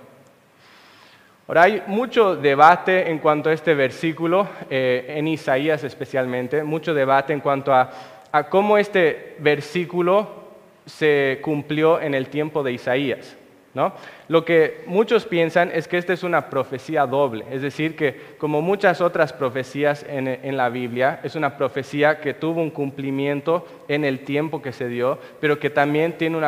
[1.49, 7.33] Ahora hay mucho debate en cuanto a este versículo, eh, en Isaías especialmente, mucho debate
[7.33, 7.89] en cuanto a
[8.31, 10.39] a cómo este versículo
[10.85, 13.35] se cumplió en el tiempo de Isaías.
[13.73, 13.93] ¿no?
[14.27, 18.61] Lo que muchos piensan es que esta es una profecía doble, es decir, que como
[18.61, 24.21] muchas otras profecías en, la Biblia, es una profecía que tuvo un cumplimiento en el
[24.21, 26.41] tiempo que se dio, pero que también tiene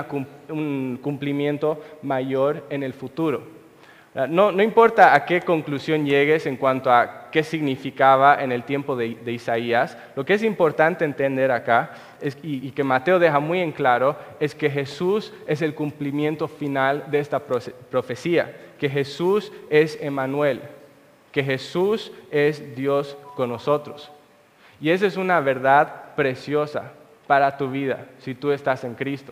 [0.50, 3.61] un cumplimiento mayor en el futuro.
[4.14, 8.98] Ah, no, importa a qué conclusión llegues en cuanto a qué significaba en el tiempo
[8.98, 11.92] de, Isaías, lo que es importante entender acá
[12.44, 17.06] y, y, que Mateo deja muy en claro es que Jesús es el cumplimiento final
[17.10, 20.60] de esta profecía, que Jesús es Emanuel,
[21.32, 24.12] que Jesús es Dios con nosotros.
[24.82, 26.92] Y esa es una verdad preciosa
[27.28, 29.32] para tu vida si tú estás en Cristo.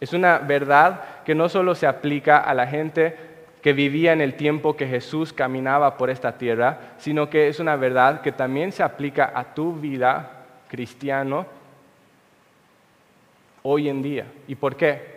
[0.00, 3.16] Es una verdad que no solo se aplica a la gente
[3.62, 7.76] que vivía en el tiempo que Jesús caminaba por esta tierra, sino que es una
[7.76, 11.46] verdad que también se aplica a tu vida cristiano
[13.62, 14.26] hoy en día.
[14.46, 15.16] ¿Y por qué?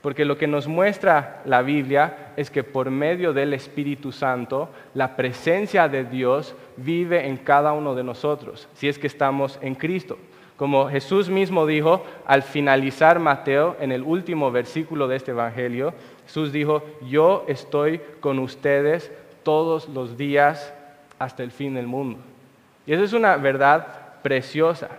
[0.00, 5.14] Porque lo que nos muestra la Biblia es que por medio del Espíritu Santo, la
[5.14, 10.18] presencia de Dios vive en cada uno de nosotros, si es que estamos en Cristo.
[10.62, 15.92] Como Jesús mismo dijo al finalizar Mateo, en el último versículo de este Evangelio,
[16.24, 19.10] Jesús dijo, yo estoy con ustedes
[19.42, 20.72] todos los días
[21.18, 22.20] hasta el fin del mundo.
[22.86, 24.90] Y eso es una verdad preciosa,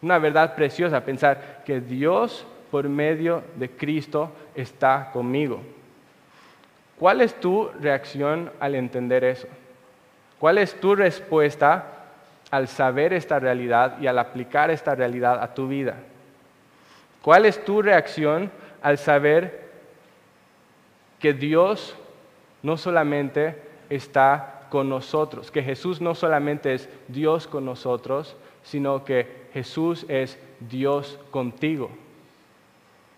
[0.00, 5.60] una verdad preciosa, pensar que Dios por medio de Cristo está conmigo.
[6.98, 9.46] ¿Cuál es tu reacción al entender eso?
[10.38, 12.01] ¿Cuál es tu respuesta
[12.52, 15.96] al saber esta realidad y al aplicar esta realidad a tu vida.
[17.22, 19.70] ¿Cuál es tu reacción al saber
[21.18, 21.96] que Dios
[22.62, 23.56] no solamente
[23.88, 30.38] está con nosotros, que Jesús no solamente es Dios con nosotros, sino que Jesús es
[30.60, 31.90] Dios contigo?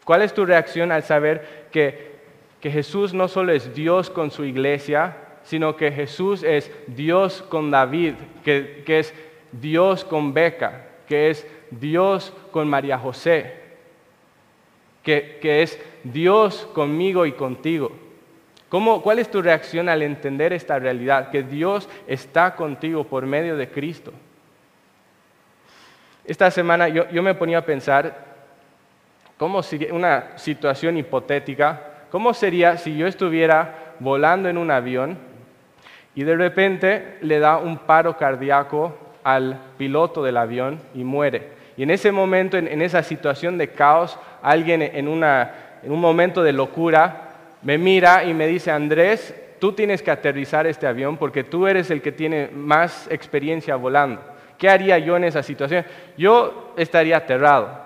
[0.05, 2.21] ¿Cuál es tu reacción al saber que,
[2.61, 7.71] que Jesús no solo es Dios con su iglesia, sino que Jesús es Dios con
[7.71, 8.15] David,
[8.45, 9.15] que, que es
[9.53, 13.55] Dios con Beca, que es Dios con María José,
[15.03, 17.93] que, que es Dios conmigo y contigo.
[18.69, 21.31] ¿Cómo, ¿Cuál es tu reacción al entender esta realidad?
[21.31, 24.13] Que Dios está contigo por medio de Cristo.
[26.25, 28.35] Esta semana yo, yo me ponía a pensar
[29.37, 29.61] cómo
[29.93, 35.19] una situación hipotética, cómo sería si yo estuviera volando en un avión
[36.15, 41.55] y de repente le da un paro cardíaco al piloto del avión y muere.
[41.77, 45.09] Y en ese momento, en, esa situación de caos, alguien en, en
[45.93, 47.31] un momento de locura
[47.63, 51.91] me mira y me dice, Andrés, tú tienes que aterrizar este avión porque tú eres
[51.91, 54.21] el que tiene más experiencia volando.
[54.59, 55.85] ¿Qué haría yo en esa situación?
[56.17, 57.85] Yo estaría aterrado.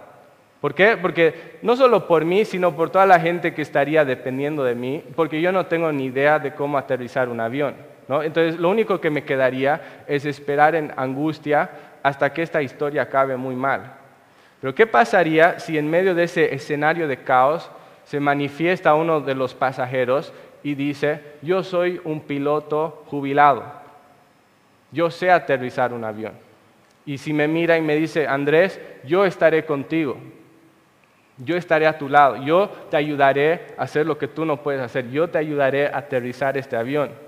[0.60, 0.96] ¿Por qué?
[1.00, 5.04] Porque no solo por mí, sino por toda la gente que estaría dependiendo de mí,
[5.14, 7.76] porque yo no tengo ni idea de cómo aterrizar un avión.
[8.08, 11.70] Entonces, lo único que me quedaría es esperar en angustia
[12.02, 13.92] hasta que esta historia acabe muy mal.
[14.60, 17.70] Pero ¿qué pasaría si en medio de ese escenario de caos
[18.04, 20.32] se manifiesta uno de los pasajeros
[20.62, 23.62] y dice, yo soy un piloto jubilado,
[24.90, 26.32] yo sé aterrizar un avión?
[27.04, 30.16] Y si me mira y me dice, Andrés, yo estaré contigo,
[31.36, 34.80] yo estaré a tu lado, yo te ayudaré a hacer lo que tú no puedes
[34.80, 37.27] hacer, yo te ayudaré a aterrizar este avión.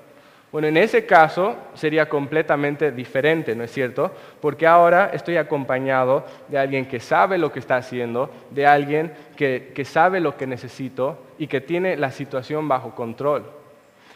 [0.53, 4.11] Bueno, en ese caso sería completamente diferente, ¿no es cierto?
[4.41, 9.85] Porque ahora estoy acompañado de alguien que sabe lo que está haciendo, de alguien que,
[9.85, 13.45] sabe lo que necesito y que tiene la situación bajo control.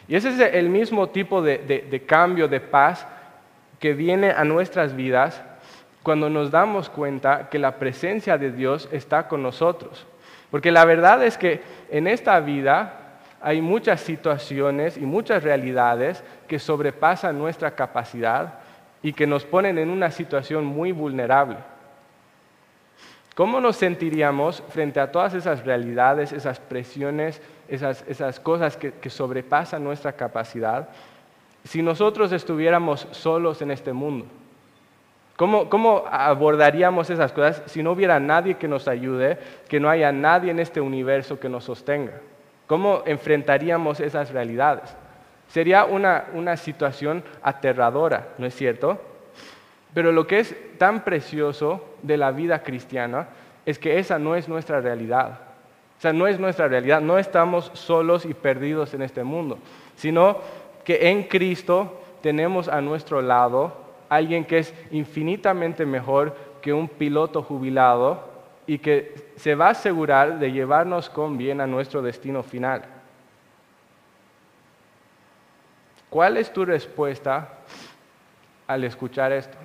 [0.09, 3.07] Y ese es el mismo tipo de cambio de paz
[3.79, 5.41] que viene a nuestras vidas
[6.03, 10.05] cuando nos damos cuenta que la presencia de Dios está con nosotros.
[10.51, 13.04] Porque la verdad es que en esta vida
[13.45, 18.55] hay muchas situaciones y muchas realidades que sobrepasan nuestra capacidad
[19.03, 21.57] y que nos ponen en una situación muy vulnerable.
[23.35, 30.13] ¿Cómo nos sentiríamos frente a todas esas realidades, esas presiones, esas, cosas que, sobrepasan nuestra
[30.13, 30.89] capacidad,
[31.63, 34.25] si nosotros estuviéramos solos en este mundo?
[35.35, 39.37] ¿Cómo, ¿Cómo, abordaríamos esas cosas si no hubiera nadie que nos ayude,
[39.69, 42.13] que no haya nadie en este universo que nos sostenga?
[42.67, 44.95] ¿Cómo enfrentaríamos esas realidades?
[45.47, 48.99] Sería una, situación aterradora, ¿no es cierto?
[49.93, 53.27] Pero lo que es tan precioso de la vida cristiana
[53.65, 55.39] es que esa no es nuestra realidad.
[55.97, 59.59] O sea, no es nuestra realidad, no estamos solos y perdidos en este mundo,
[59.95, 60.39] sino
[60.83, 63.73] que en Cristo tenemos a nuestro lado
[64.09, 68.34] alguien que es infinitamente mejor que un piloto jubilado
[68.67, 72.83] y que se va a asegurar de llevarnos con bien a nuestro destino final.
[76.09, 77.49] ¿Cuál es tu respuesta
[78.67, 79.57] al escuchar esto?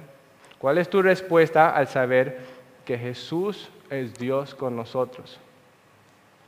[0.59, 2.41] ¿Cuál es tu respuesta al saber
[2.85, 5.39] que Jesús es Dios con nosotros?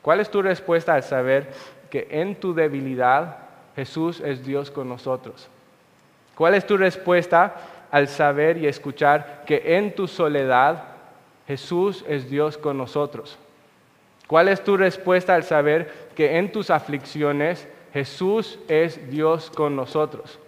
[0.02, 1.52] ¿Cuál es tu respuesta al saber
[1.88, 3.38] que en tu debilidad
[3.76, 5.48] Jesús es Dios con nosotros?
[6.34, 7.54] ¿Cuál es tu respuesta
[7.90, 10.91] al saber y escuchar que en tu soledad
[11.46, 13.38] Jesús es Dios con nosotros.
[14.26, 20.38] ¿Cuál es tu respuesta al saber que en tus aflicciones Jesús es Dios con nosotros?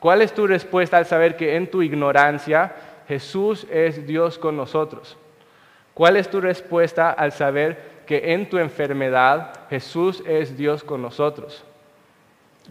[0.00, 2.74] ¿Cuál es tu respuesta al saber que en tu ignorancia
[3.08, 5.16] Jesús es Dios con nosotros?
[5.94, 11.64] ¿Cuál es tu respuesta al saber que en tu enfermedad Jesús es Dios con nosotros?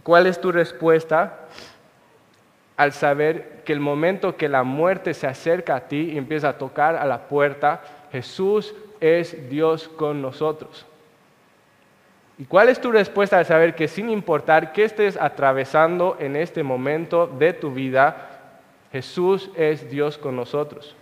[0.03, 1.47] ¿Cuál es tu respuesta
[2.78, 6.58] al saber que el momento que la muerte se acerca a ti y empieza a
[6.58, 10.86] tocar a la puerta, Jesús es Dios con nosotros.
[12.38, 16.64] ¿Y cuál es tu respuesta al saber que sin importar qué estés atravesando en este
[16.64, 18.30] momento de tu vida,
[18.92, 20.96] Jesús es Dios con nosotros?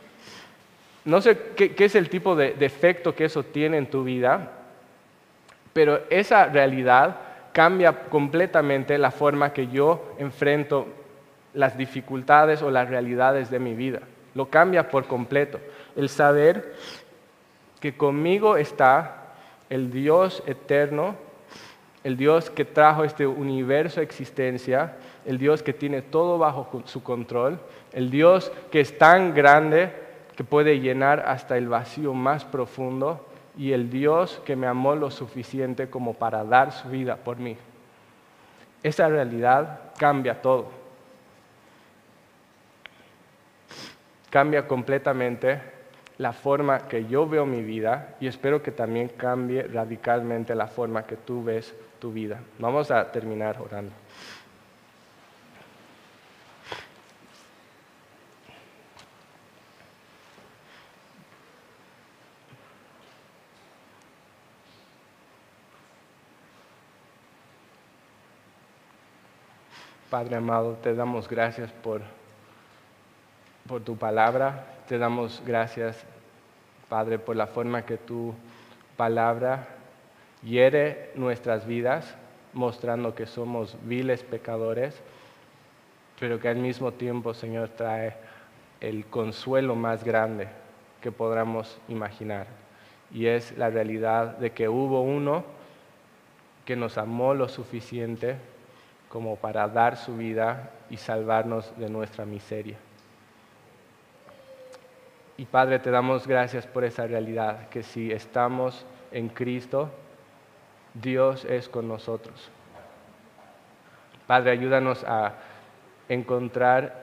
[1.06, 4.52] No sé qué, es el tipo de, de efecto que eso tiene en tu vida,
[5.74, 7.18] pero esa realidad
[7.52, 10.88] cambia completamente la forma que yo enfrento
[11.54, 14.02] las dificultades o las realidades de mi vida.
[14.36, 15.60] Lo cambia por completo.
[15.96, 16.74] El saber
[17.80, 19.34] que conmigo está
[19.70, 21.16] el Dios eterno,
[22.04, 27.04] el Dios que trajo este universo a existencia, el Dios que tiene todo bajo su
[27.04, 27.60] control,
[27.92, 29.94] el Dios que es tan grande
[30.36, 33.26] que puede llenar hasta el vacío más profundo
[33.58, 37.56] y el Dios que me amó lo suficiente como para dar su vida por mí.
[38.82, 40.83] Esa realidad cambia todo.
[44.34, 45.62] Cambia completamente
[46.18, 51.06] la forma que yo veo mi vida y espero que también cambie radicalmente la forma
[51.06, 52.40] que tú ves tu vida.
[52.58, 53.92] Vamos a terminar orando.
[70.10, 72.02] Padre amado, te damos gracias por,
[73.68, 76.04] por tu palabra, te damos gracias,
[76.90, 78.34] Padre, por la forma que tu
[78.98, 79.68] palabra
[80.44, 82.16] hiere nuestras vidas,
[82.54, 85.02] mostrando que somos viles pecadores,
[86.20, 88.16] pero que al mismo tiempo, Señor, trae
[88.82, 90.48] el consuelo más grande
[91.02, 92.48] que podamos imaginar.
[93.12, 95.44] Y es la realidad de que hubo uno
[96.66, 98.36] que nos amó lo suficiente
[99.10, 102.78] como para dar su vida y salvarnos de nuestra miseria.
[105.38, 109.90] Y Padre, te damos gracias por esa realidad, que si estamos en Cristo,
[110.94, 112.52] Dios es con nosotros.
[114.28, 115.34] Padre, ayúdanos a
[116.08, 117.02] encontrar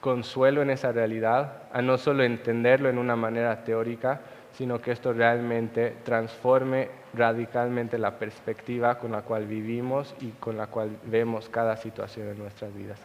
[0.00, 4.20] consuelo en esa realidad, a no solo entenderlo en una manera teórica,
[4.52, 10.68] sino que esto realmente transforme radicalmente la perspectiva con la cual vivimos y con la
[10.68, 13.00] cual vemos cada situación en nuestras vidas.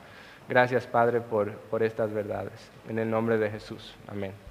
[0.47, 2.71] Gracias, Padre, por, por estas verdades.
[2.87, 3.95] En el nombre de Jesús.
[4.07, 4.44] Amén.